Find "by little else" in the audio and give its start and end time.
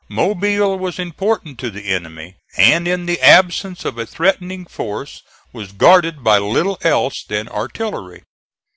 6.23-7.23